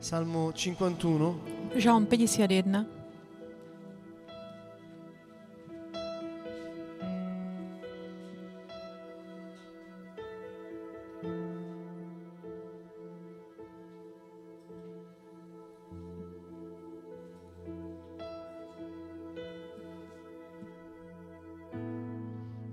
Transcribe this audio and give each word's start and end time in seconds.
Salmo 0.00 0.50
51. 0.52 1.34
Žalm 1.76 2.06
51. 2.06 2.86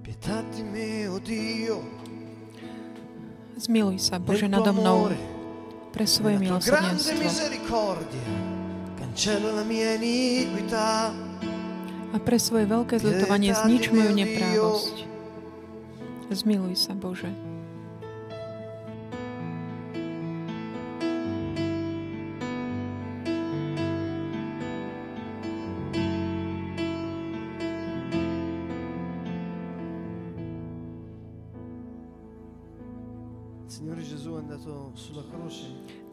Pietà 0.01 0.41
di 0.55 0.63
me, 0.63 1.07
oh 1.07 1.19
Dio, 1.19 1.83
Zmiluj 3.57 3.99
sa, 3.99 4.15
Bože, 4.17 4.47
nado 4.47 4.71
mnou 4.71 5.11
amore, 5.11 5.36
pre 5.97 6.05
svoje 6.05 6.37
milosrdenstvo 6.37 7.25
a 12.13 12.17
pre 12.21 12.37
svoje 12.37 12.65
veľké 12.69 13.01
zľutovanie 13.01 13.51
znič 13.57 13.89
moju 13.89 14.11
neprávosť. 14.13 14.95
Zmiluj 16.29 16.77
sa, 16.77 16.93
Bože. 16.93 17.33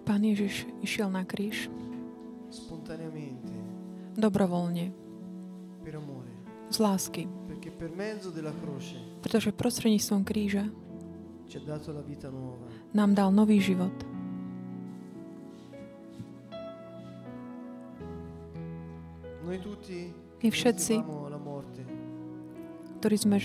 Pán 0.05 0.21
Ježiš 0.21 0.69
išiel 0.85 1.09
na 1.09 1.25
kríž. 1.25 1.73
Dobrovoľne, 4.15 4.93
z 6.71 6.77
lásky, 6.79 7.23
pretože 9.25 9.51
prostredníctvom 9.51 10.23
kríža 10.23 10.71
nám 12.95 13.11
dal 13.17 13.31
nový 13.35 13.59
život. 13.59 13.95
Noi 19.45 19.61
tutti 19.61 20.25
My 20.45 20.53
všetci, 20.53 21.01
la 21.33 21.41
morte, 21.41 21.81
ktorí 23.01 23.17
sme 23.17 23.41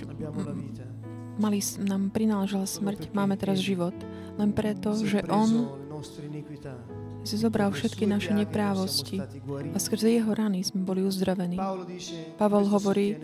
mali, 1.39 1.63
nám 1.79 2.11
prináležala 2.11 2.67
smrť, 2.67 3.15
máme 3.15 3.39
teraz 3.39 3.63
život. 3.63 3.95
Len 4.39 4.55
preto, 4.55 4.95
že 4.95 5.19
On 5.27 5.67
si 7.27 7.35
zobral 7.35 7.75
všetky 7.75 8.07
naše 8.07 8.31
neprávosti 8.31 9.19
a 9.75 9.77
skrze 9.77 10.15
Jeho 10.15 10.31
rany 10.31 10.63
sme 10.63 10.87
boli 10.87 11.03
uzdravení. 11.03 11.59
Si 11.99 12.15
hovorí. 12.71 13.19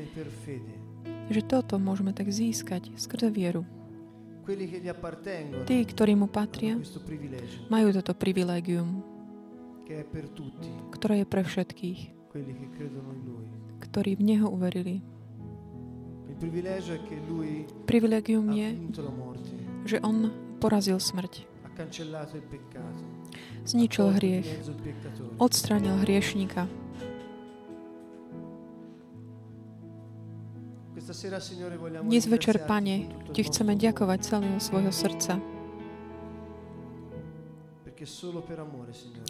Že 1.31 1.41
toto 1.47 1.79
môžeme 1.79 2.11
tak 2.11 2.29
získať 2.29 2.91
skrze 2.99 3.31
vieru. 3.31 3.63
Tí, 5.65 5.77
ktorí 5.81 6.13
mu 6.13 6.29
patria, 6.29 6.77
majú 7.65 7.89
toto 7.95 8.13
privilégium, 8.13 9.01
ktoré 10.93 11.23
je 11.23 11.25
pre 11.25 11.41
všetkých, 11.41 11.99
ktorí 13.89 14.11
v 14.13 14.21
Neho 14.21 14.47
uverili. 14.51 15.01
Privilégium 17.89 18.47
je, 18.53 18.69
že 19.87 19.97
On 20.05 20.29
porazil 20.59 20.99
smrť, 20.99 21.45
zničil 23.65 24.07
hriech, 24.15 24.49
odstránil 25.37 25.99
hriešníka. 26.07 26.67
Dnes 32.01 32.25
večer, 32.25 32.65
Pane, 32.65 33.11
Ti 33.29 33.41
chceme 33.45 33.77
ďakovať 33.77 34.19
celého 34.25 34.57
svojho 34.57 34.89
srdca, 34.89 35.37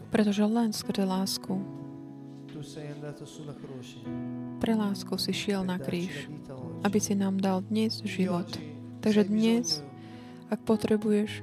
pretože 0.07 0.43
len 0.45 0.71
skrze 0.71 1.03
lásku, 1.03 1.53
pre 4.63 4.73
lásku 4.73 5.13
si 5.19 5.31
šiel 5.35 5.67
na 5.67 5.75
kríž, 5.75 6.31
aby 6.87 6.97
si 7.03 7.11
nám 7.11 7.43
dal 7.43 7.59
dnes 7.67 7.99
život. 8.07 8.47
Takže 9.03 9.27
dnes, 9.27 9.83
ak 10.51 10.59
potrebuješ 10.63 11.41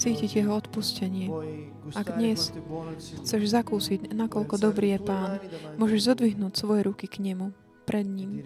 cítiť 0.00 0.30
Jeho 0.40 0.52
odpustenie, 0.56 1.28
Ak 1.90 2.14
dnes 2.14 2.54
chceš 3.26 3.50
zakúsiť, 3.50 4.14
nakoľko 4.14 4.62
dobrý 4.62 4.94
je 4.94 5.00
Pán, 5.02 5.42
môžeš 5.74 6.14
zodvihnúť 6.14 6.54
svoje 6.54 6.86
ruky 6.86 7.10
k 7.10 7.18
Nemu, 7.18 7.50
pred 7.82 8.06
ním 8.06 8.40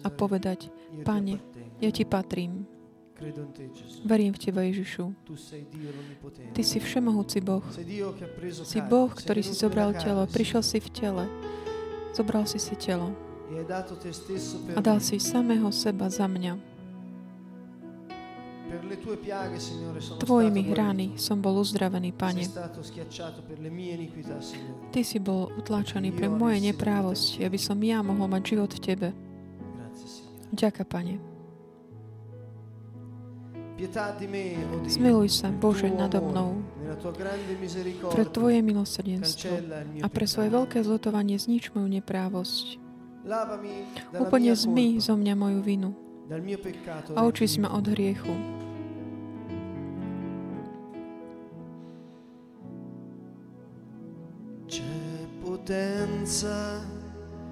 a 0.00 0.08
povedať, 0.08 0.72
Pane, 1.04 1.38
ja 1.78 1.90
Ti 1.92 2.08
patrím, 2.08 2.64
verím 4.04 4.32
v 4.32 4.40
Teba 4.40 4.64
Ježišu. 4.64 5.12
Ty 6.52 6.62
si 6.64 6.78
všemohúci 6.80 7.40
Boh. 7.44 7.64
Si 8.64 8.80
Boh, 8.80 9.10
ktorý 9.12 9.40
si 9.44 9.54
zobral 9.56 9.96
telo, 9.96 10.28
prišiel 10.28 10.60
si 10.64 10.80
v 10.80 10.88
tele, 10.92 11.24
zobral 12.12 12.44
si 12.48 12.60
si 12.60 12.76
telo 12.76 13.12
a 14.74 14.80
dal 14.82 14.98
si 15.00 15.20
samého 15.20 15.68
seba 15.70 16.08
za 16.10 16.28
mňa. 16.28 16.75
Tvojimi 20.18 20.62
hrany 20.74 21.06
som 21.14 21.38
bol 21.38 21.62
uzdravený, 21.62 22.10
Pane. 22.10 22.50
Ty 24.90 25.00
si 25.06 25.18
bol 25.22 25.54
utláčaný 25.54 26.10
pre 26.10 26.26
moje 26.26 26.58
neprávosti, 26.58 27.46
aby 27.46 27.58
som 27.58 27.78
ja 27.78 28.02
mohol 28.02 28.26
mať 28.26 28.42
život 28.42 28.70
v 28.74 28.80
Tebe. 28.82 29.08
Ďaká, 30.50 30.82
Pane. 30.82 31.36
Zmiluj 34.88 35.28
sa, 35.28 35.52
Bože, 35.52 35.92
nado 35.92 36.24
mnou. 36.24 36.64
Pre 38.08 38.24
Tvoje 38.32 38.64
milosrdenstvo 38.64 39.52
a 40.00 40.06
pre 40.08 40.24
svoje 40.24 40.48
veľké 40.48 40.80
zlotovanie 40.80 41.36
znič 41.36 41.76
moju 41.76 41.86
neprávosť. 42.00 42.80
Úplne 44.16 44.52
zmy 44.56 44.96
zo 45.02 45.14
mňa 45.18 45.34
moju 45.36 45.60
vinu 45.60 45.90
a 47.14 47.22
očist 47.22 47.58
ma 47.58 47.70
od 47.70 47.86
hriechu. 47.86 48.55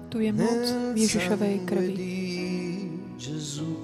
Tu 0.09 0.19
je 0.23 0.31
moc 0.31 0.63
v 0.95 1.03
Ježišovej 1.03 1.67
sangue 1.67 1.67
krvi. 1.67 1.91
di 1.91 2.87
Gesù. 3.19 3.75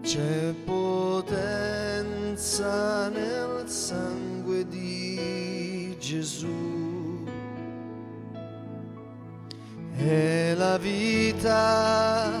C'è 0.00 0.56
potenza 0.64 1.12
nel 3.12 3.68
sangue 3.68 4.64
di 4.64 5.94
Gesù. 6.00 6.48
È 9.92 10.54
la 10.56 10.78
vita, 10.78 12.32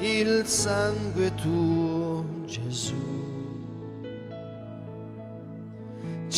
il 0.00 0.44
sangue 0.44 1.32
tuo, 1.34 2.26
Gesù. 2.44 2.95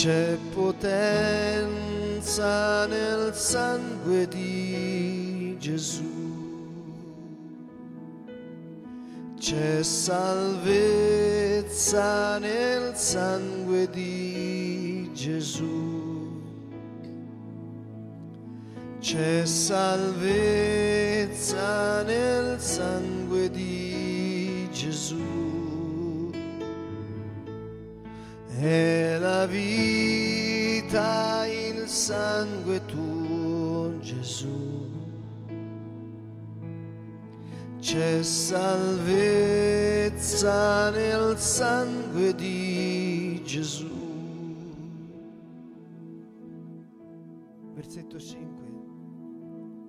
C'è 0.01 0.39
potenza 0.55 0.87
nel 2.87 3.35
sangue 3.35 4.29
di 4.29 5.57
Gesù. 5.59 6.05
C'è 9.41 9.83
salvezza 9.83 11.19
nel 12.39 12.95
sangue 12.95 13.91
di 13.91 15.11
Gesù. 15.15 16.45
C'è 19.01 19.45
salvezza 19.45 20.63
nel 22.05 22.61
sangue 22.61 23.51
di 23.51 24.69
Gesù. 24.71 25.17
È 28.61 29.08
vita, 29.51 31.47
il 31.47 31.87
sangue 31.89 32.85
tuo, 32.87 33.99
Gesù. 34.01 34.87
C'è 37.81 38.23
salvezza 38.23 39.31
nel 40.91 41.39
sangue 41.39 42.35
di 42.35 43.41
Gesù. 43.45 43.89
Versetto 47.75 48.19
5. 48.19 48.67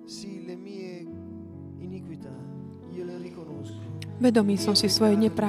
Sì, 0.06 0.44
le 0.46 0.56
mie 0.56 1.06
iniquità, 1.78 2.32
io 2.92 3.04
le 3.04 3.18
riconosco. 3.18 3.98
Vedomý 4.20 4.56
som 4.56 4.74
si 4.76 4.88
svojej 4.88 5.16
sempre 5.16 5.46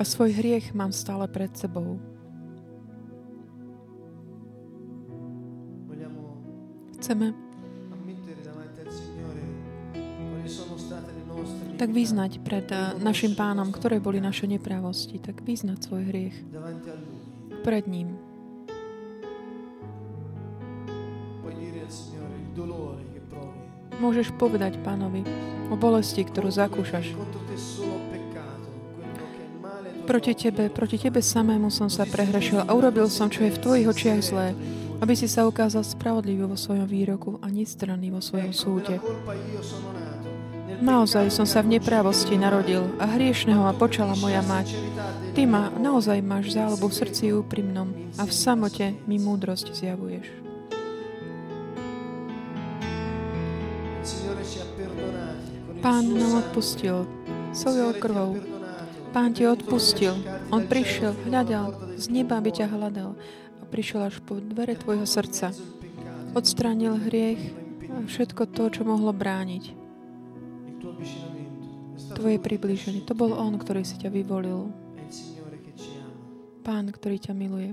a 0.00 0.04
svoj 0.04 0.32
hriech 0.32 0.72
mám 0.72 0.92
stále 0.92 1.28
pred 1.28 1.52
sebou. 1.56 2.00
Nostre 7.14 7.50
tak 11.80 11.96
vyznať 11.96 12.44
pred 12.44 12.68
eh, 12.68 12.92
našim 13.00 13.32
pánom, 13.32 13.72
ktoré 13.72 14.04
boli 14.04 14.20
naše 14.20 14.44
neprávosti, 14.44 15.16
tak 15.16 15.40
vyznať 15.40 15.78
svoj 15.80 16.02
hriech 16.12 16.36
pred 17.64 17.88
ním. 17.88 18.20
Môžeš 24.00 24.32
povedať 24.40 24.80
pánovi 24.80 25.20
o 25.68 25.76
bolesti, 25.76 26.24
ktorú 26.24 26.48
zakúšaš. 26.48 27.12
Proti 30.08 30.32
tebe, 30.32 30.72
proti 30.72 30.96
tebe 30.96 31.20
samému 31.20 31.68
som 31.68 31.92
sa 31.92 32.08
prehrešil 32.08 32.64
a 32.64 32.70
urobil 32.72 33.12
som, 33.12 33.28
čo 33.28 33.44
je 33.44 33.52
v 33.52 33.60
tvojich 33.60 33.86
očiach 33.92 34.20
zlé, 34.24 34.56
aby 35.00 35.14
si 35.16 35.26
sa 35.26 35.48
ukázal 35.48 35.82
spravodlivý 35.82 36.44
vo 36.44 36.60
svojom 36.60 36.84
výroku 36.84 37.40
a 37.40 37.48
nestranný 37.48 38.12
vo 38.12 38.20
svojom 38.20 38.52
súde. 38.52 39.00
Naozaj 40.80 41.28
som 41.28 41.44
sa 41.44 41.60
v 41.60 41.76
sono 41.76 42.40
narodil 42.40 42.88
a 42.96 43.04
hriešného 43.04 43.60
ma 43.60 43.76
počala 43.76 44.16
moja 44.16 44.40
mať. 44.40 44.72
Ty 45.36 45.42
ma 45.44 45.68
naozaj 45.76 46.24
máš 46.24 46.56
záľubu 46.56 46.88
v 46.88 46.98
srdci 47.04 47.24
úprimnom 47.36 47.92
a 48.16 48.24
v 48.24 48.32
samote 48.32 48.96
mi 49.04 49.20
múdrosť 49.20 49.76
zjavuješ. 49.76 50.26
Pán 55.80 56.12
nám 56.12 56.44
odpustil 56.44 57.08
Il 57.08 57.56
svojou 57.56 57.92
krvou. 57.96 58.36
Pán 59.10 59.34
ti 59.34 59.42
odpustil. 59.42 60.14
On 60.54 60.62
prišiel, 60.62 61.16
hľadal 61.26 61.74
z 61.98 62.06
neba, 62.14 62.38
aby 62.38 62.54
ťa 62.54 62.70
hľadal 62.70 63.18
prišiel 63.70 64.10
až 64.10 64.18
po 64.20 64.42
dvere 64.42 64.74
tvojho 64.74 65.06
srdca. 65.06 65.54
Odstránil 66.34 66.98
hriech 67.06 67.40
a 67.90 68.02
všetko 68.04 68.50
to, 68.50 68.68
čo 68.70 68.82
mohlo 68.82 69.14
brániť 69.14 69.80
tvoje 72.14 72.36
priblíženie. 72.42 73.06
To 73.06 73.14
bol 73.16 73.32
On, 73.32 73.54
ktorý 73.56 73.86
si 73.86 73.96
ťa 73.96 74.10
vyvolil. 74.12 74.68
Pán, 76.60 76.92
ktorý 76.92 77.16
ťa 77.16 77.32
miluje. 77.32 77.72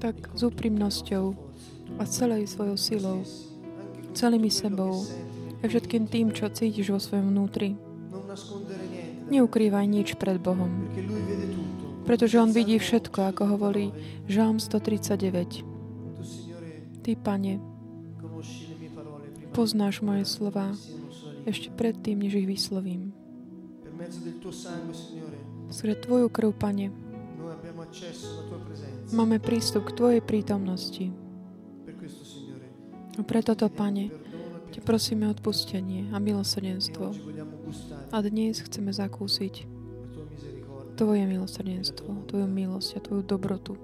Tak 0.00 0.16
s 0.32 0.40
úprimnosťou 0.40 1.24
a 2.00 2.04
celej 2.08 2.48
svojou 2.48 2.76
silou, 2.80 3.20
celými 4.16 4.48
sebou 4.48 5.04
a 5.60 5.64
všetkým 5.68 6.08
tým, 6.08 6.32
čo 6.32 6.48
cítiš 6.48 6.88
vo 6.88 7.00
svojom 7.00 7.28
vnútri. 7.28 7.76
Neukrývaj 9.28 9.86
nič 9.88 10.16
pred 10.16 10.40
Bohom, 10.40 10.88
pretože 12.04 12.40
On 12.40 12.52
vidí 12.52 12.76
všetko, 12.78 13.34
ako 13.34 13.56
hovorí 13.56 13.90
139. 13.90 14.30
Žalm 14.30 14.56
139. 14.60 15.64
Tu, 16.16 16.22
Signore, 16.24 16.72
Ty, 17.00 17.12
Pane, 17.16 17.54
poznáš 19.52 20.04
moje 20.04 20.24
slova 20.28 20.76
ešte 21.44 21.72
predtým, 21.72 22.20
než 22.20 22.44
ich 22.44 22.48
vyslovím. 22.48 23.12
Skrze 25.72 25.96
Tvoju 26.04 26.28
krv, 26.28 26.52
Pane, 26.56 26.92
máme 29.12 29.36
prístup 29.40 29.88
k 29.88 29.96
Tvojej 29.96 30.22
prítomnosti. 30.22 31.08
A 33.14 33.22
preto 33.22 33.54
to, 33.54 33.70
Pane, 33.70 34.10
Te 34.74 34.82
prosíme 34.82 35.30
odpustenie 35.30 36.10
a 36.10 36.18
milosrdenstvo. 36.18 37.14
A 38.10 38.18
dnes 38.26 38.58
chceme 38.58 38.90
zakúsiť. 38.90 39.73
Tvoje 40.94 41.26
milosrdenstvo, 41.26 42.30
Tvoju 42.30 42.46
milosť 42.46 42.90
a 42.96 43.00
Tvoju 43.02 43.22
dobrotu. 43.26 43.74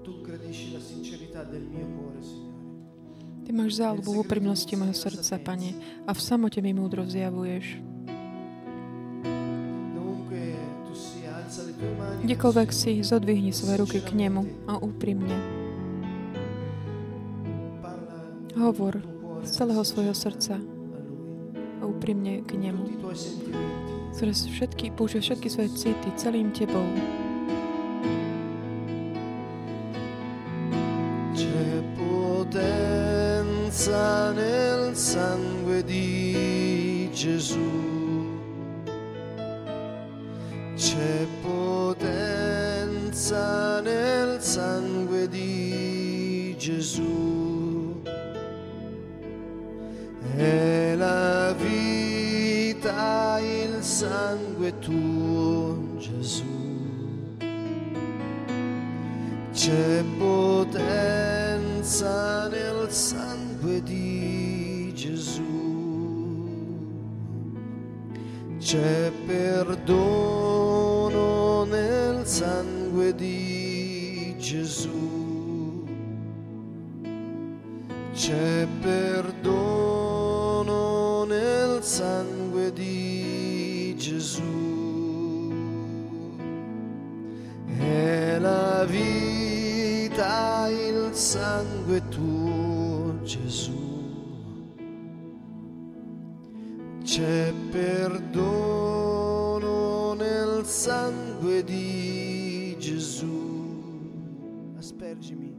Ty 3.43 3.49
máš 3.51 3.83
záľubu 3.83 4.09
v 4.15 4.21
úprimnosti 4.23 4.71
mojho 4.79 4.95
srdca, 4.95 5.35
Pane, 5.43 5.75
a 6.07 6.15
v 6.15 6.19
samote 6.23 6.63
mi 6.63 6.71
múdro 6.71 7.03
zjavuješ. 7.03 7.83
Kdekoľvek 12.23 12.69
si, 12.71 13.03
zodvihni 13.03 13.51
svoje 13.51 13.83
ruky 13.83 13.99
k 13.99 14.15
nemu 14.15 14.71
a 14.71 14.79
úprimne. 14.79 15.35
Hovor 18.55 19.03
z 19.43 19.49
celého 19.51 19.83
svojho 19.83 20.15
srdca 20.15 20.61
a 21.81 21.83
úprimne 21.83 22.45
k 22.45 22.55
nemu. 22.55 22.87
Cez 24.11 24.43
všetky, 24.45 24.91
použij 24.91 25.23
všetky 25.23 25.47
svoje 25.49 25.69
city 25.73 26.11
celým 26.19 26.51
Tebou. 26.51 26.83
C'è 31.33 31.81
potenza 31.95 33.55
nel 34.35 34.91
sangue 34.93 35.81
di 35.87 37.09
Gesù. 37.15 37.71
C'è 40.75 41.25
potenza 41.41 42.59
nel 43.81 44.41
sangue 44.43 45.27
di 45.31 46.53
Gesù. 46.59 47.95
È 50.35 50.95
la 50.95 51.53
vita 51.53 53.30
sangue 53.81 54.77
tuo, 54.79 55.97
Gesù. 55.97 56.43
C'è 59.51 60.03
potenza 60.17 61.67
nel 62.47 62.89
sangue 62.91 63.81
di 63.83 64.91
Gesù. 64.93 65.41
C'è 68.59 69.11
perdono 69.25 70.10
Aspergimi 105.01 105.49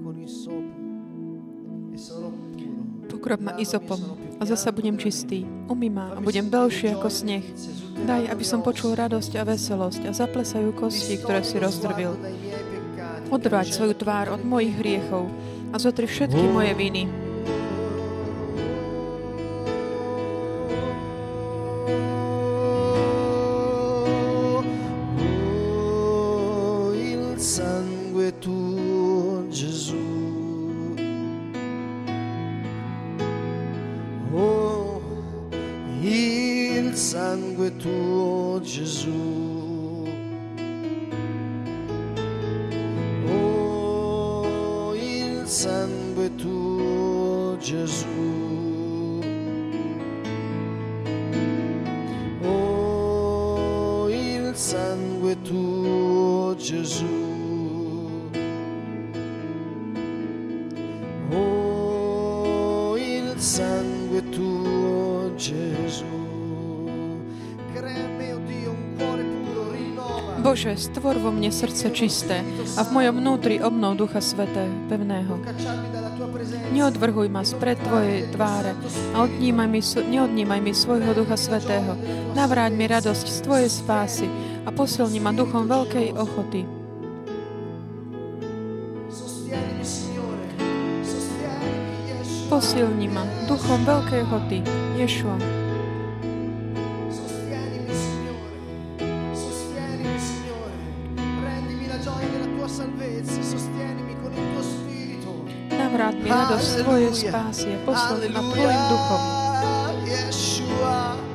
con 0.00 0.16
il 0.16 0.26
sopo 0.26 1.92
e 1.92 1.98
sarò 1.98 2.32
puro. 2.32 2.80
Pokrob 3.12 3.40
ma 3.44 3.52
izopom 3.60 4.00
a 4.40 4.44
zasa 4.48 4.72
budem 4.72 4.96
čistý. 4.96 5.44
Umy 5.68 5.92
ma 5.92 6.16
a 6.16 6.24
budem 6.24 6.48
belší 6.48 6.96
ako 6.96 7.12
sneh. 7.12 7.44
Daj, 8.08 8.32
aby 8.32 8.40
som 8.40 8.64
počul 8.64 8.96
radosť 8.96 9.36
a 9.36 9.44
veselosť 9.52 10.08
a 10.08 10.16
zaplesajú 10.16 10.72
kosti, 10.80 11.20
ktoré 11.20 11.44
si 11.44 11.60
rozdrvil. 11.60 12.16
Odvráť 13.28 13.68
svoju 13.68 13.92
tvár 14.00 14.32
od 14.32 14.40
mojich 14.40 14.72
hriechov 14.80 15.28
a 15.72 15.76
zotri 15.76 16.08
všetky 16.08 16.40
moje 16.40 16.72
viny. 16.72 17.04
Bože, 56.66 57.06
stvor 70.74 71.22
vo 71.22 71.30
mne 71.30 71.54
srdce 71.54 71.94
čisté 71.94 72.42
a 72.74 72.82
v 72.82 72.90
mojom 72.90 73.22
vnútri 73.22 73.62
obnov 73.62 74.02
Ducha 74.02 74.18
Sveté, 74.18 74.66
pevného. 74.90 75.38
Neodvrhuj 76.74 77.30
ma 77.30 77.46
spred 77.46 77.78
Tvojej 77.78 78.26
tváre 78.34 78.74
a 79.14 79.22
odnímaj 79.22 79.70
mi, 79.70 79.78
neodnímaj 79.86 80.58
mi 80.58 80.74
svojho 80.74 81.14
Ducha 81.14 81.38
Svetého. 81.38 81.94
Navráť 82.34 82.74
mi 82.74 82.90
radosť 82.90 83.26
z 83.30 83.38
Tvojej 83.46 83.70
spásy 83.70 84.26
a 84.66 84.70
posilni 84.74 85.22
ma 85.22 85.30
duchom 85.30 85.70
veľkej 85.70 86.10
ochoty. 86.18 86.66
Posilni 92.50 93.06
ma 93.06 93.22
duchom 93.46 93.80
veľkej 93.86 94.20
ochoty. 94.26 94.58
Ješua. 94.98 95.38
mi 106.26 106.28
radosť 106.28 106.70
Tvojej 106.82 107.12
spásie. 107.14 107.74
Poslal 107.86 108.26
ma 108.34 108.42
Tvojim 108.50 108.82
duchom. 108.90 109.22
sangue 110.76 111.25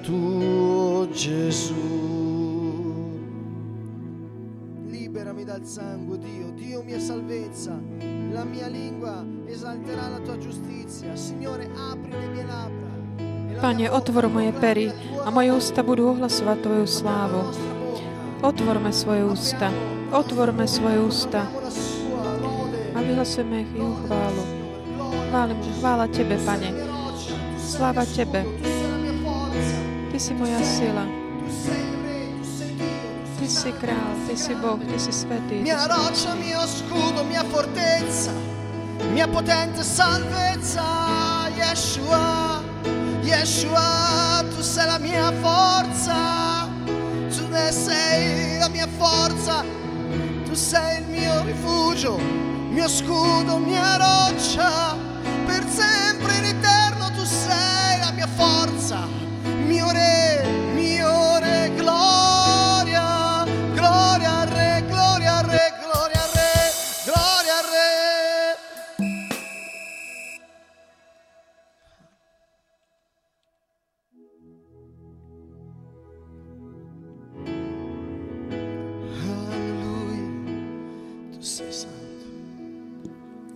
tuo 0.00 1.08
Gesù. 1.10 1.74
Liberami 4.88 5.44
dal 5.44 5.64
sangue, 5.64 6.18
Dio. 6.18 6.50
Dio 6.54 6.82
mia 6.82 6.98
salvezza. 6.98 7.78
La 8.32 8.44
mia 8.44 8.68
lingua 8.68 9.24
esalterà 9.46 10.08
la 10.08 10.18
tua 10.20 10.36
giustizia. 10.38 11.14
Signore, 11.16 11.70
apri 11.74 12.10
le 12.10 12.28
mie 12.28 12.44
labbra. 12.44 13.60
Pane, 13.60 13.90
otvor 13.90 14.28
moje 14.28 14.52
pery 14.52 14.92
a 15.24 15.30
moje 15.30 15.50
ústa 15.50 15.82
budú 15.82 16.14
ohlasovať 16.14 16.58
Tvoju 16.62 16.86
slávu. 16.86 17.42
Otvorme 18.42 18.94
svoje 18.94 19.26
ústa. 19.26 19.72
Otvorme 20.14 20.64
svoje 20.70 20.98
ústa 21.02 21.42
a 22.98 23.02
vyhlasujeme 23.02 23.62
ich 23.62 23.70
chválu. 23.78 24.42
Chválim, 25.30 25.58
chvála 25.78 26.06
Tebe, 26.10 26.34
Pane. 26.42 26.74
Sláva 27.62 28.02
Tebe. 28.02 28.67
Ty 30.10 30.18
si 30.20 30.34
moja 30.34 30.58
sila. 30.62 31.04
Ty 33.38 33.48
si 33.48 33.72
král, 33.72 34.12
Ty 34.26 34.36
si 34.36 34.54
Boh, 34.54 34.78
Ty 34.78 34.98
si 34.98 35.12
svetý. 35.12 35.62
Mia 35.62 35.86
roccia, 35.86 36.34
mio 36.34 36.60
scudo, 36.66 37.24
mia 37.24 37.44
fortezza, 37.44 38.32
mia 39.12 39.28
potente 39.28 39.82
salvezza, 39.84 40.84
Yeshua, 41.56 42.62
Yeshua, 43.22 44.44
Tu 44.54 44.62
sei 44.62 44.86
la 44.86 44.98
mia 44.98 45.32
forza, 45.40 46.68
Tu 47.30 47.48
ne 47.48 47.72
sei 47.72 48.58
la 48.58 48.68
mia 48.68 48.88
forza, 48.98 49.64
Tu 50.44 50.54
sei 50.54 50.98
il 50.98 51.06
mio 51.08 51.42
rifugio, 51.44 52.18
mio 52.70 52.88
scudo, 52.88 53.58
mia 53.58 53.96
roccia, 53.96 54.96
per 55.46 55.64
sempre 55.68 56.36
in 56.36 56.44
eterno 56.44 56.77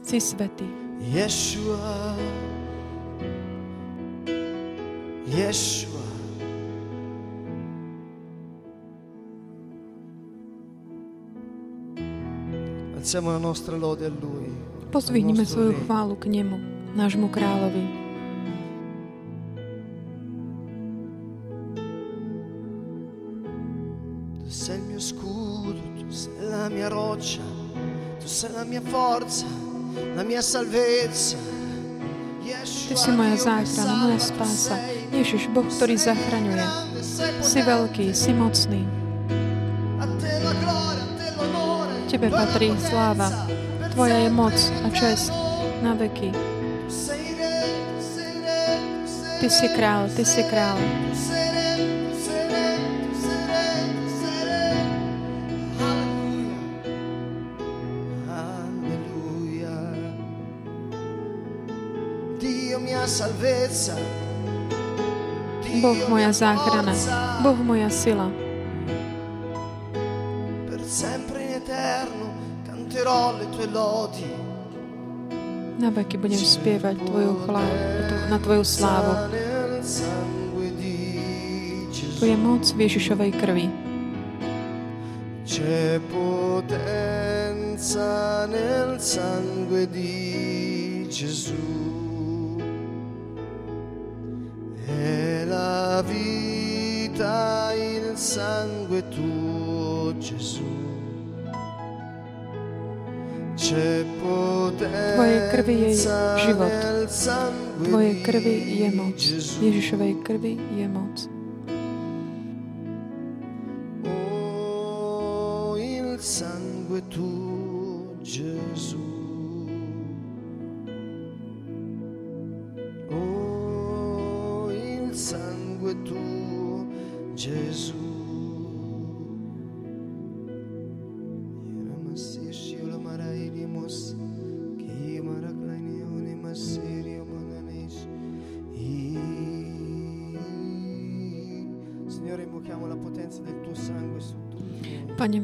Si 0.02 0.16
svetý. 0.16 0.64
Yeshua. 1.12 2.16
Yeshua. 5.28 6.00
Alziamo 12.96 13.30
la 13.30 13.38
nostra 13.38 13.76
lode 13.76 14.08
a 14.08 14.12
Lui. 14.12 14.48
Pozvihnime 14.88 15.44
svoju 15.44 15.84
chválu 15.84 16.16
k 16.16 16.32
Nemu, 16.32 16.56
nášmu 16.96 17.28
kráľovi. 17.28 18.01
Sei 28.82 29.48
la 30.14 30.22
mia 30.22 30.42
forza. 30.42 31.36
Ty 32.62 32.96
si 32.96 33.10
moja 33.10 33.36
záchrana, 33.36 33.94
moja 34.04 34.20
spása. 34.20 34.76
Ježiš, 35.12 35.48
Boh, 35.48 35.64
ktorý 35.64 35.96
zachraňuje. 35.96 36.64
Si 37.40 37.60
veľký, 37.62 38.12
si 38.12 38.30
mocný. 38.36 38.84
Tebe 42.12 42.28
patrí 42.28 42.76
sláva. 42.76 43.48
Tvoja 43.96 44.18
je 44.20 44.30
moc 44.30 44.56
a 44.84 44.88
čest 44.92 45.32
na 45.80 45.96
veky. 45.96 46.32
Ty 49.40 49.48
si 49.48 49.66
král, 49.72 50.12
Ty 50.12 50.22
si 50.22 50.42
král. 50.46 50.78
Boh 65.82 66.08
moja 66.08 66.32
záchrana, 66.32 66.94
Boh 67.42 67.58
moja 67.60 67.90
sila. 67.90 68.32
Na 75.78 75.90
veky 75.90 76.16
budem 76.16 76.40
spievať 76.40 76.96
tvoju 77.04 77.44
chlávu, 77.44 77.76
na 78.32 78.38
Tvoju 78.40 78.64
slávu. 78.64 79.12
Tu 82.16 82.24
je 82.24 82.36
moc 82.38 82.64
Ježišovej 82.64 83.30
krvi. 83.36 83.66
C'è 85.42 86.00
potenza 86.08 88.08
nel 88.48 88.96
sangue 88.96 89.84
di 89.90 91.04
Gesù. 91.12 91.91
Vita 96.00 97.74
il 97.76 98.16
sangue 98.16 99.02
tuo 99.12 100.14
Gesù. 100.16 100.64
Tvojej 105.14 105.40
krvi 105.52 105.74
je 105.74 105.94
život. 106.40 106.72
Tvojej 107.84 108.14
krvi 108.24 108.56
je 108.80 108.88
moc. 108.96 109.18
Ježišovej 109.60 110.12
krvi 110.24 110.56
je 110.80 110.86
moc. 110.88 111.41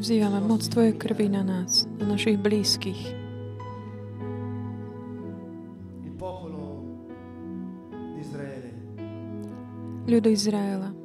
Vzývame 0.09 0.41
moc 0.41 0.65
Tvojej 0.65 0.97
krvi 0.97 1.29
na 1.29 1.45
nás, 1.45 1.85
na 2.01 2.17
našich 2.17 2.41
blízkych. 2.41 2.97
Ľud 10.09 10.25
Izraela 10.25 10.97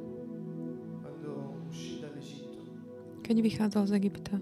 keď 3.21 3.41
vychádzal 3.41 3.83
z 3.89 3.93
Egypta. 3.93 4.37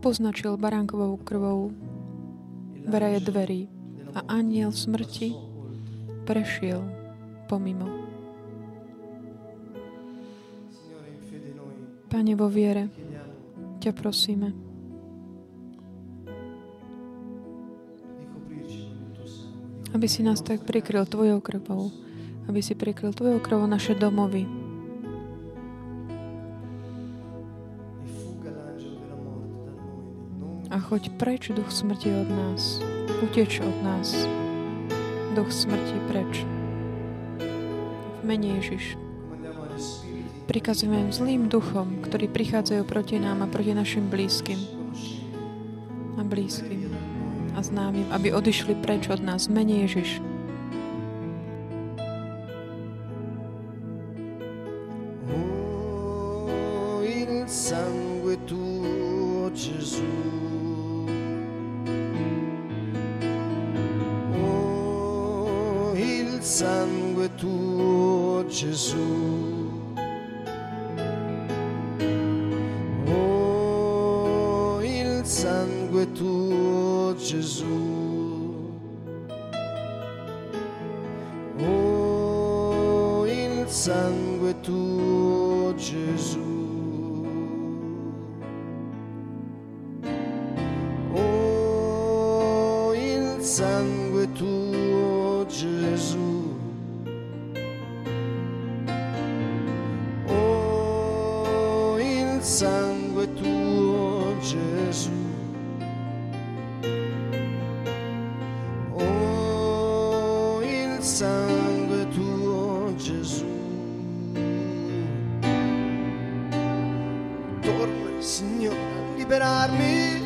Poznačil 0.00 0.56
baránkovou 0.56 1.20
krvou 1.20 1.72
veraje 2.88 3.20
dverí 3.24 3.68
a 4.16 4.24
aniel 4.40 4.72
smrti 4.72 5.36
prešiel 6.24 6.80
pomimo. 7.48 8.09
Pane, 12.10 12.34
vo 12.34 12.50
viere 12.50 12.90
ťa 13.78 13.94
prosíme, 13.94 14.50
aby 19.94 20.06
si 20.10 20.26
nás 20.26 20.42
tak 20.42 20.66
prikryl 20.66 21.06
Tvojou 21.06 21.38
krvou, 21.38 21.94
aby 22.50 22.60
si 22.60 22.74
prikryl 22.74 23.14
Tvojou 23.14 23.38
krvou 23.38 23.64
naše 23.70 23.94
domovy. 23.94 24.44
A 30.70 30.76
choď 30.78 31.14
preč, 31.18 31.50
duch 31.50 31.70
smrti 31.70 32.10
od 32.14 32.30
nás. 32.30 32.78
Uteč 33.22 33.58
od 33.62 33.76
nás. 33.82 34.14
Duch 35.34 35.50
smrti 35.50 35.98
preč. 36.10 36.46
V 38.18 38.22
mene 38.26 38.58
Ježiš. 38.62 38.99
Prikazujeme 40.50 41.14
zlým 41.14 41.46
duchom, 41.46 42.02
ktorí 42.02 42.26
prichádzajú 42.26 42.82
proti 42.82 43.22
nám 43.22 43.46
a 43.46 43.46
proti 43.46 43.70
našim 43.70 44.10
blízkym 44.10 44.58
a 46.18 46.26
blízkym 46.26 46.90
a 47.54 47.62
známym, 47.62 48.10
aby 48.10 48.34
odišli 48.34 48.74
preč 48.82 49.06
od 49.06 49.22
nás. 49.22 49.46
Mene 49.46 49.86
Ježiš. 49.86 50.29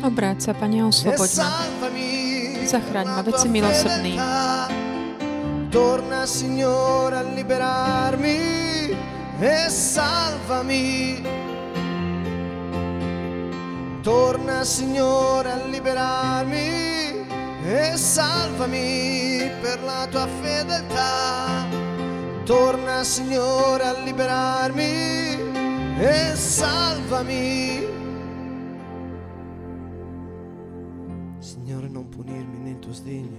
Obráť 0.05 0.37
sa, 0.39 0.51
Pane, 0.55 0.87
osloboď 0.87 1.31
ma. 1.43 1.47
Zachraň 2.63 3.07
ma, 3.11 3.21
veď 3.27 3.35
si 3.43 3.47
milosrdný. 3.51 4.13
Torna, 5.67 6.23
Signore, 6.23 7.19
a 7.19 7.23
liberarmi 7.35 8.39
e 9.35 9.67
salvami. 9.67 11.34
Torna, 14.05 14.63
Signore, 14.63 15.49
a 15.49 15.65
liberarmi 15.65 17.25
e 17.65 17.97
salvami 17.97 19.49
per 19.59 19.81
la 19.81 20.05
tua 20.11 20.27
fedeltà. 20.27 21.65
Torna, 22.43 23.03
Signore, 23.03 23.83
a 23.83 24.03
liberarmi 24.03 24.93
e 25.97 26.35
salvami. 26.35 27.81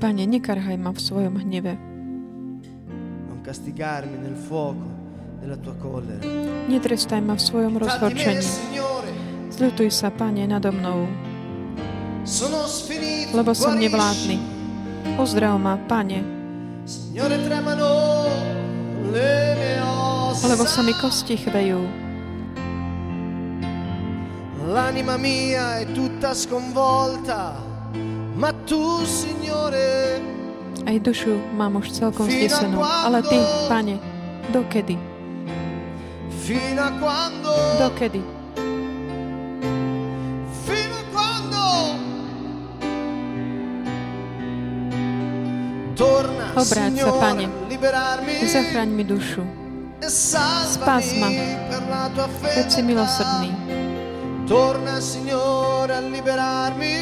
Pane, 0.02 0.26
nekarhaj 0.26 0.76
ma 0.82 0.90
v 0.90 0.98
svojom 0.98 1.46
hneve. 1.46 1.78
Netrestaj 6.66 7.20
ma 7.22 7.38
v 7.38 7.42
svojom 7.46 7.78
rozhorčení. 7.78 8.95
Zľutuj 9.56 9.88
sa, 9.88 10.12
Pane, 10.12 10.44
nado 10.44 10.68
mnou, 10.68 11.08
lebo 13.32 13.56
som 13.56 13.72
nevládny. 13.72 14.36
Pozdrav 15.16 15.56
ma, 15.56 15.80
Pane, 15.80 16.20
lebo 20.44 20.64
sa 20.68 20.80
mi 20.84 20.92
kosti 21.00 21.40
chvejú. 21.40 21.80
L'anima 24.66 25.16
mia 25.16 25.80
è 25.80 25.88
tutta 25.94 26.36
sconvolta 26.36 27.56
ma 28.36 28.52
tu, 28.68 29.00
Signore, 29.08 30.20
aj 30.84 30.96
dušu 31.00 31.32
mám 31.56 31.80
už 31.80 31.96
celkom 31.96 32.28
zdesenú. 32.28 32.84
Ale 32.84 33.24
Ty, 33.24 33.38
Pane, 33.72 33.96
dokedy? 34.52 35.00
Dokedy? 37.80 38.35
Obráť 46.56 46.92
sa, 46.96 47.12
Pane, 47.20 47.44
zachraň 48.48 48.88
mi 48.88 49.04
dušu. 49.04 49.44
E 50.00 50.08
Spás 50.08 50.80
ma, 51.20 51.28
veď 52.40 52.68
si 52.72 52.80
milosrdný. 52.80 53.52
Torna, 54.48 54.96
Signore, 55.04 55.92
a 55.92 56.00
liberarmi 56.00 56.96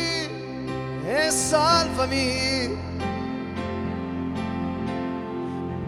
e 1.07 1.31
salvami. 1.31 2.27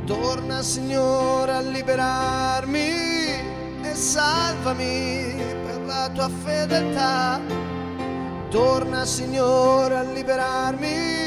Torna 0.06 0.62
Signore 0.62 1.52
a 1.52 1.60
liberarmi 1.60 2.90
e 3.82 3.94
salvami 3.94 5.34
per 5.66 5.80
la 5.86 6.06
tua 6.14 6.30
fedeltà. 6.30 7.40
Torna 8.50 9.04
Signore 9.04 9.96
a 9.98 10.02
liberarmi 10.02 11.25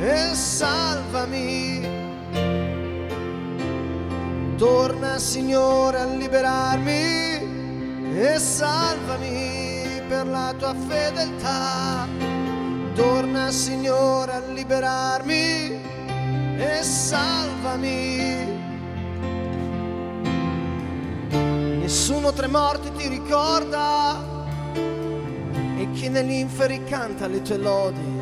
e 0.00 0.34
salvami. 0.34 1.96
Torna 4.56 5.18
Signore 5.18 6.00
a 6.00 6.06
liberarmi 6.06 8.16
e 8.18 8.38
salvami 8.38 10.02
per 10.08 10.26
la 10.26 10.52
tua 10.58 10.74
fedeltà 10.74 12.28
Torna 12.98 13.52
Signore 13.52 14.32
a 14.32 14.40
liberarmi 14.40 15.80
e 16.56 16.82
salvami. 16.82 18.44
Nessuno 21.78 22.32
tre 22.32 22.48
morti 22.48 22.90
ti 22.96 23.06
ricorda 23.06 24.20
e 24.74 25.88
chi 25.92 26.08
negli 26.08 26.32
inferi 26.32 26.82
canta 26.82 27.28
le 27.28 27.40
tue 27.40 27.56
lodi. 27.56 28.17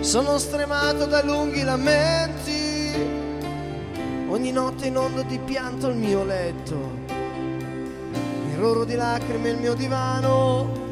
Sono 0.00 0.38
stremato 0.38 1.06
da 1.06 1.22
lunghi 1.22 1.62
lamenti, 1.62 2.92
ogni 4.28 4.52
notte 4.52 4.86
inondo 4.86 5.22
di 5.22 5.38
pianto 5.38 5.88
il 5.88 5.96
mio 5.96 6.24
letto, 6.24 6.74
il 7.08 8.56
roro 8.56 8.84
di 8.84 8.94
lacrime 8.94 9.50
il 9.50 9.58
mio 9.58 9.74
divano 9.74 10.84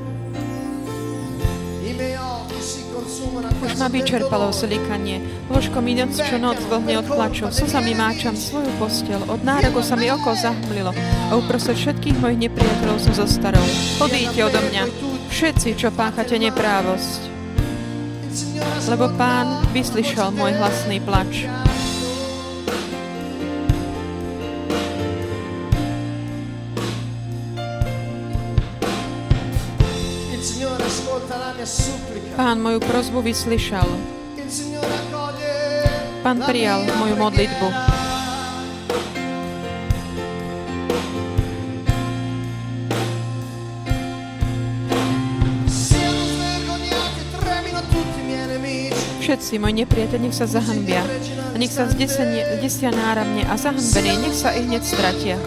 Už 3.64 3.80
ma 3.80 3.88
vyčerpalo 3.88 4.52
zlikanie. 4.52 5.20
Ložko 5.48 5.80
mi 5.80 5.96
noc 5.96 6.20
čo 6.20 6.36
noc 6.36 6.60
vlhne 6.68 7.00
od 7.00 7.06
plačov. 7.08 7.48
Slzami 7.52 7.96
máčam 7.96 8.36
svoju 8.36 8.68
postel. 8.76 9.20
Od 9.24 9.40
nároku 9.40 9.80
sa 9.80 9.96
mi 9.96 10.12
oko 10.12 10.36
zahmlilo. 10.36 10.92
A 11.28 11.32
uprostred 11.38 11.80
všetkých 11.80 12.20
mojich 12.20 12.48
nepriateľov 12.48 12.98
som 13.00 13.14
zostarol. 13.16 13.64
Odíďte 14.00 14.40
odo 14.44 14.60
mňa. 14.60 14.84
Všetci, 15.32 15.68
čo 15.80 15.88
páchate 15.92 16.36
neprávosť 16.36 17.20
lebo 18.94 19.10
pán 19.18 19.58
vyslyšal 19.74 20.30
môj 20.38 20.54
hlasný 20.54 21.02
plač. 21.02 21.50
Pán 32.38 32.62
moju 32.62 32.78
prozbu 32.86 33.18
vyslyšal. 33.18 33.90
Pán 36.22 36.38
prijal 36.46 36.86
moju 36.86 37.14
modlitbu. 37.18 38.03
Všetci 49.24 49.56
moji 49.56 49.88
nepriateľ, 49.88 50.20
nech 50.20 50.36
sa 50.36 50.44
zahanbia 50.44 51.00
a 51.00 51.56
nech 51.56 51.72
sa 51.72 51.88
zdesia 51.88 52.92
náramne 52.92 53.40
a 53.48 53.56
zahanbení, 53.56 54.20
nech 54.20 54.36
sa 54.36 54.52
ich 54.52 54.68
hneď 54.68 54.84
stratia. 54.84 55.40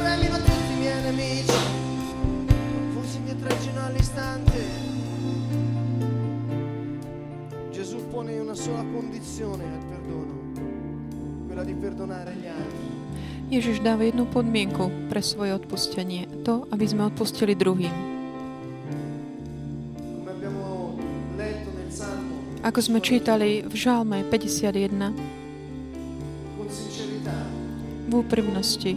Ježiš 13.54 13.86
dáva 13.86 14.10
jednu 14.10 14.26
podmienku 14.26 14.90
pre 15.06 15.22
svoje 15.22 15.54
odpustenie. 15.54 16.26
To, 16.50 16.66
aby 16.74 16.86
sme 16.90 17.14
odpustili 17.14 17.54
druhým. 17.54 18.17
Ako 22.68 22.84
sme 22.84 23.00
čítali 23.00 23.64
v 23.64 23.72
Žalme 23.72 24.28
51, 24.28 25.16
v 28.08 28.12
úprimnosti, 28.12 28.92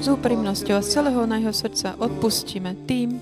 s 0.00 0.06
úprimnosťou 0.08 0.80
a 0.80 0.80
z 0.80 0.88
celého 0.88 1.28
najho 1.28 1.52
srdca 1.52 2.00
odpustíme 2.00 2.72
tým, 2.88 3.20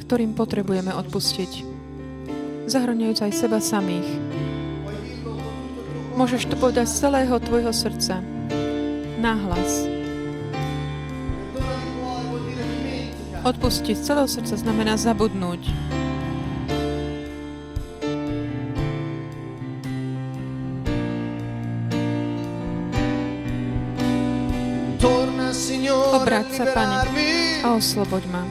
ktorým 0.00 0.32
potrebujeme 0.32 0.96
odpustiť, 0.96 1.52
zahrňujúc 2.64 3.28
aj 3.28 3.32
seba 3.36 3.60
samých. 3.60 4.08
Môžeš 6.16 6.48
to 6.48 6.56
povedať 6.56 6.88
z 6.88 7.04
celého 7.04 7.36
tvojho 7.44 7.76
srdca. 7.76 8.24
Náhlas. 9.20 9.93
Odpustiť 13.44 13.92
z 13.92 14.02
celého 14.08 14.24
srdca 14.24 14.56
znamená 14.56 14.96
zabudnúť. 14.96 15.68
Obráť 26.14 26.56
sa, 26.56 26.64
Pane, 26.72 26.96
a 27.60 27.76
osloboď 27.76 28.24
ma. 28.32 28.42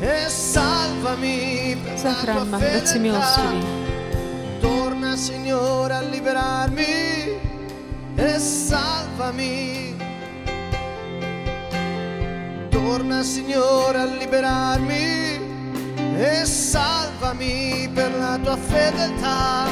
Zachráň 1.98 2.46
ma, 2.54 2.58
veď 2.62 2.86
si 2.86 2.98
milostivý. 3.02 3.60
Torna, 4.62 5.18
Signore, 5.18 5.90
a 5.90 6.06
liberarmi 6.06 6.94
e 8.14 8.32
salvami. 8.38 9.93
Torna 12.84 13.24
Signore 13.24 13.98
a 13.98 14.04
liberarmi 14.04 15.40
e 16.20 16.44
salvami 16.44 17.90
per 17.94 18.12
la 18.12 18.38
tua 18.38 18.58
fedeltà. 18.58 19.66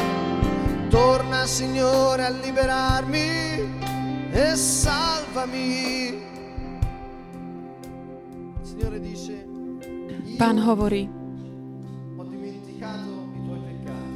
Torna 0.87 1.45
Signore 1.45 2.23
a 2.23 2.29
liberarmi 2.29 3.27
e 4.31 4.55
salvami. 4.55 6.23
Signore 8.61 8.99
dice, 9.01 9.45
Pán 10.37 10.57
hovorí, 10.57 11.11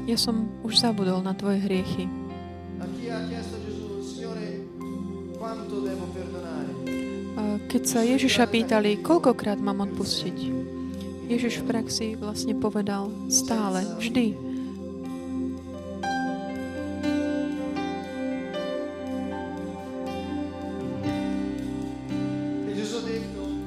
ja 0.08 0.16
som 0.16 0.48
už 0.64 0.80
zabudol 0.80 1.20
na 1.20 1.36
tvoje 1.36 1.60
hriechy. 1.68 2.08
Keď 7.68 7.84
sa 7.84 8.08
Ježiša 8.08 8.48
pýtali, 8.48 9.04
koľkokrát 9.04 9.60
mám 9.60 9.84
odpustiť, 9.84 10.38
Ježiš 11.28 11.60
v 11.60 11.68
praxi 11.68 12.08
vlastne 12.16 12.56
povedal 12.56 13.12
stále, 13.28 13.84
vždy. 14.00 14.38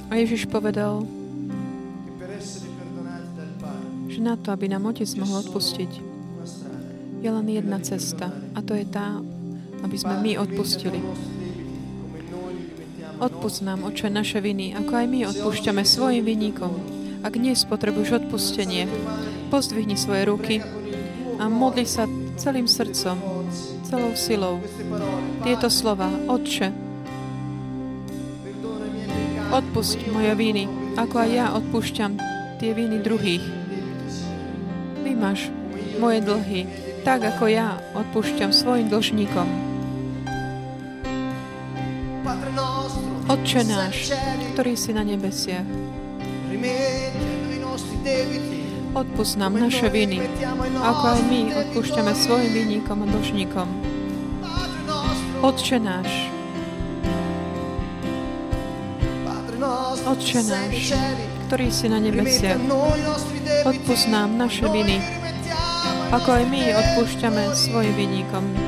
A 0.09 0.17
Ježiš 0.17 0.49
povedal, 0.49 1.05
že 4.09 4.19
na 4.25 4.41
to, 4.41 4.49
aby 4.57 4.73
nám 4.73 4.89
Otec 4.89 5.11
mohol 5.21 5.45
odpustiť, 5.45 5.93
je 7.21 7.29
len 7.29 7.47
jedna 7.51 7.77
cesta 7.85 8.33
a 8.57 8.59
to 8.65 8.73
je 8.73 8.89
tá, 8.89 9.21
aby 9.85 9.97
sme 10.01 10.25
my 10.25 10.33
odpustili. 10.41 11.03
Odpust 13.19 13.67
nám, 13.67 13.83
Oče, 13.83 14.15
naše 14.15 14.39
viny, 14.39 14.79
ako 14.79 14.93
aj 14.95 15.07
my 15.11 15.19
odpúšťame 15.27 15.83
svojim 15.83 16.23
vinníkom. 16.23 16.71
Ak 17.27 17.35
dnes 17.35 17.67
potrebuješ 17.67 18.23
odpustenie, 18.23 18.87
pozdvihni 19.51 19.99
svoje 19.99 20.23
ruky 20.31 20.63
a 21.43 21.51
modli 21.51 21.83
sa 21.83 22.07
celým 22.39 22.71
srdcom, 22.71 23.19
celou 23.91 24.15
silou. 24.15 24.63
Tieto 25.43 25.67
slova, 25.67 26.07
Otče, 26.31 26.71
odpusť 29.51 29.99
moje 30.15 30.33
viny, 30.39 30.65
ako 30.95 31.15
aj 31.19 31.31
ja 31.35 31.47
odpúšťam 31.59 32.13
tie 32.63 32.71
viny 32.71 33.03
druhých. 33.03 33.43
Vymaš 35.03 35.51
moje 35.99 36.23
dlhy, 36.23 36.71
tak 37.03 37.27
ako 37.27 37.51
ja 37.51 37.83
odpúšťam 37.99 38.55
svojim 38.55 38.87
dlžníkom. 38.87 39.68
Otče 43.29 43.61
náš, 43.69 44.09
ktorý 44.57 44.73
si 44.73 44.97
na 44.97 45.05
nebesiach, 45.05 45.69
odpust 48.97 49.37
nám 49.37 49.61
naše 49.61 49.93
viny, 49.93 50.25
ako 50.81 51.05
aj 51.13 51.21
my 51.29 51.41
odpúšťame 51.53 52.13
svojim 52.17 52.51
vinníkom 52.57 53.05
a 53.05 53.07
dlžníkom. 53.13 53.69
Otče 55.45 55.77
náš, 55.77 56.09
Otče 60.09 60.41
náš, 60.49 60.97
ktorý 61.53 61.69
si 61.69 61.87
na 61.93 62.01
nebesiach, 62.01 62.57
odpust 63.69 64.09
nám 64.09 64.41
naše 64.41 64.65
viny, 64.73 65.05
ako 66.17 66.29
aj 66.33 66.45
my 66.49 66.61
odpúšťame 66.73 67.53
svojim 67.53 67.93
vinníkom. 67.93 68.68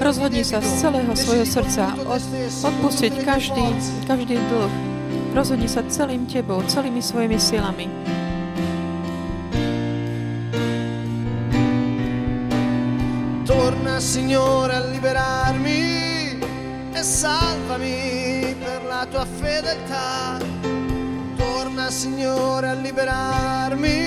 Rozhodni 0.00 0.44
sa 0.44 0.60
z 0.60 0.68
celého 0.76 1.12
svojho 1.16 1.46
srdca 1.48 1.96
odpustiť 2.60 3.24
každý, 3.24 3.64
každý 4.04 4.36
dlh. 4.36 4.72
Rozhodni 5.32 5.64
sa 5.64 5.80
celým 5.88 6.28
tebou, 6.28 6.60
celými 6.68 7.00
svojimi 7.00 7.40
silami. 7.40 7.88
Torna, 13.48 13.96
Signore, 13.98 14.76
a 14.76 14.84
liberarmi 14.84 15.82
e 16.92 17.02
salvami 17.02 18.52
per 18.60 18.84
la 18.84 19.08
tua 19.08 19.24
fedeltà. 19.24 20.36
Torna, 21.40 21.88
Signore, 21.88 22.68
a 22.68 22.76
liberarmi 22.76 23.98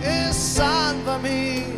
e 0.00 0.32
salvami 0.32 1.77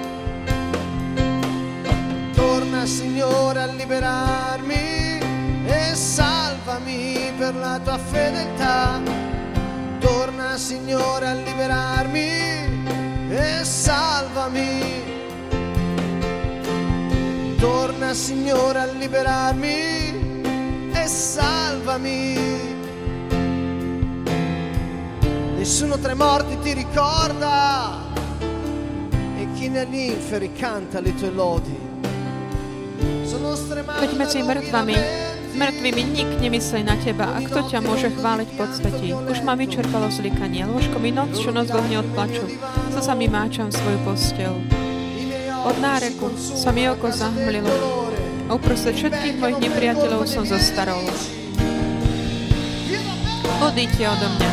Torna 2.81 2.95
Signore 2.95 3.61
a 3.61 3.67
liberarmi 3.67 5.19
e 5.67 5.93
salvami 5.93 7.31
per 7.37 7.53
la 7.53 7.79
tua 7.83 7.99
fedeltà. 7.99 8.99
Torna 9.99 10.57
Signore 10.57 11.27
a 11.27 11.33
liberarmi 11.35 13.29
e 13.29 13.59
salvami. 13.61 15.03
Torna 17.59 18.15
Signore 18.15 18.79
a 18.79 18.85
liberarmi 18.85 20.89
e 20.91 21.05
salvami. 21.05 22.35
Nessuno 25.55 25.99
tra 25.99 26.13
i 26.13 26.15
morti 26.15 26.57
ti 26.61 26.73
ricorda 26.73 28.09
e 29.37 29.47
chi 29.53 29.69
negli 29.69 30.09
inferi 30.09 30.51
canta 30.53 30.99
le 30.99 31.13
tue 31.13 31.29
lodi. 31.29 31.90
Veď 34.01 34.11
medzi 34.19 34.43
mŕtvami, 34.43 34.97
mŕtvými 35.55 36.03
nik 36.03 36.29
nemyslí 36.43 36.81
na 36.83 36.99
teba. 36.99 37.31
A 37.31 37.39
kto 37.39 37.63
ťa 37.63 37.79
môže 37.79 38.11
chváliť 38.11 38.47
v 38.51 38.57
podstate? 38.59 39.05
Už 39.15 39.43
ma 39.47 39.55
vyčerpalo 39.55 40.11
zlikanie. 40.11 40.67
Lôžko 40.67 40.99
mi 40.99 41.15
noc, 41.15 41.35
čo 41.39 41.55
noc 41.55 41.71
dlhne 41.71 42.03
odplaču. 42.03 42.43
sa 42.99 43.15
mi 43.15 43.31
máčam 43.31 43.71
svoju 43.71 43.99
postel. 44.03 44.53
Od 45.61 45.77
náreku 45.77 46.33
sa 46.37 46.73
mi 46.73 46.89
oko 46.89 47.07
zahmlilo. 47.13 47.71
A 48.49 48.57
uprostred 48.57 48.99
všetkých 48.99 49.39
mojich 49.39 49.59
nepriateľov 49.63 50.27
som 50.27 50.43
zostarol. 50.43 51.05
Odíďte 53.61 54.03
odo 54.09 54.27
mňa. 54.27 54.51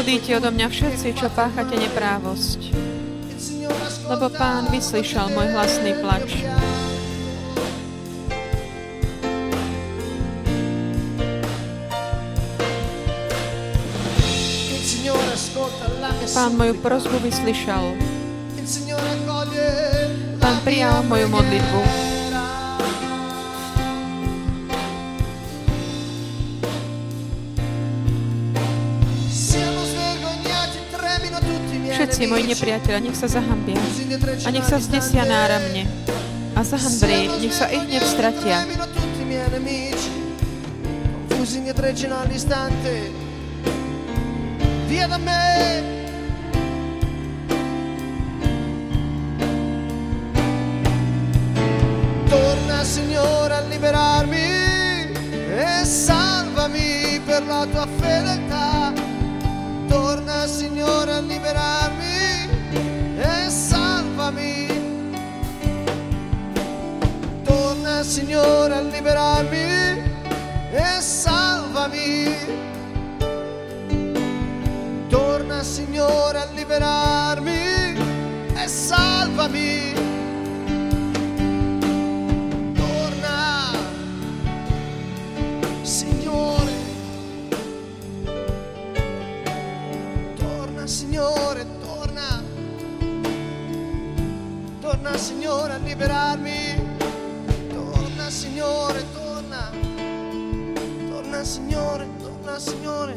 Odíďte 0.00 0.32
odo 0.40 0.48
mňa 0.54 0.66
všetci, 0.70 1.08
čo 1.18 1.26
páchate 1.34 1.76
neprávosť. 1.76 2.89
Lebo 4.10 4.26
Pán 4.26 4.66
vyslyšal 4.74 5.30
môj 5.38 5.54
hlasný 5.54 5.94
plač. 6.02 6.42
Pán 16.34 16.58
moju 16.58 16.74
prozbu 16.82 17.22
vyslyšal. 17.22 17.94
Pán 20.42 20.56
prijal 20.66 21.06
moju 21.06 21.26
modlitbu. 21.30 22.09
Všetci 32.20 32.36
moji 32.36 32.52
nepriateľa, 32.52 32.98
nech 33.00 33.16
sa 33.16 33.32
zahambia 33.32 33.80
a 34.44 34.52
nech 34.52 34.68
sa 34.68 34.76
zdesia 34.76 35.24
náramne 35.24 35.88
a 36.52 36.60
zahanbrí, 36.60 37.32
nech 37.40 37.48
sa 37.48 37.64
ich 37.72 37.80
hneď 37.80 38.04
stratia. 38.04 38.60
Torna 52.28 52.84
Signore 52.84 53.54
a 53.56 53.60
liberarmi 53.64 54.52
e 55.56 55.88
salvami 55.88 57.16
per 57.24 57.48
la 57.48 57.64
tua 57.64 57.88
fedeltà. 57.96 58.79
Torna 59.90 60.46
Signore 60.46 61.12
a 61.12 61.20
liberarmi 61.20 62.48
e 63.18 63.50
salvami. 63.50 64.66
Torna 67.42 68.02
Signore 68.04 68.74
a 68.74 68.80
liberarmi 68.82 69.66
e 70.70 71.00
salvami. 71.00 72.58
Signore 75.62 76.38
a 76.38 76.46
liberarmi 76.54 77.52
e 78.54 78.66
salvami. 78.66 80.09
Torna, 94.90 95.16
Signore, 95.16 95.74
a 95.74 95.78
liberarmi. 95.78 96.74
Torna, 97.68 98.28
Signore, 98.28 99.04
torna. 99.12 99.70
Torna, 101.08 101.44
Signore, 101.44 102.08
torna, 102.18 102.58
Signore. 102.58 103.16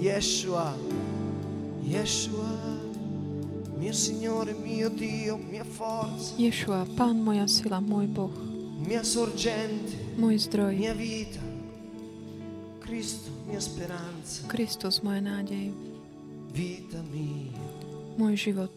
Yeshua, 0.00 0.74
Yeshua, 1.82 2.80
mio 3.76 3.92
Signore, 3.92 4.54
mio 4.54 4.88
Dio, 4.88 5.36
mia 5.36 5.64
forza. 5.64 6.32
Yeshua, 6.38 6.86
Pán 6.96 7.20
moja 7.20 7.44
sila, 7.46 7.84
môj 7.84 8.08
Boh. 8.08 8.32
Mia 8.80 9.04
sorgente, 9.04 9.92
môj 10.16 10.48
zdroj. 10.48 10.72
Mia 10.72 10.96
vita. 10.96 11.44
Cristo, 12.80 13.28
mia 13.44 13.60
speranza. 13.60 14.48
Kristus, 14.48 15.04
moja 15.04 15.20
nádej. 15.20 15.93
Môj 18.14 18.38
život. 18.38 18.70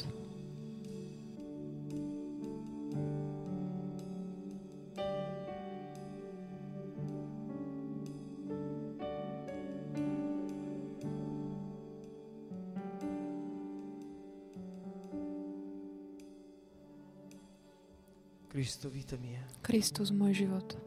Kristus, 19.62 20.10
môj 20.10 20.50
život. 20.50 20.87